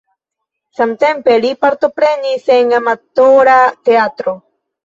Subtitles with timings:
[0.77, 3.59] Samtempe li partoprenis en amatora
[3.91, 4.39] teatro.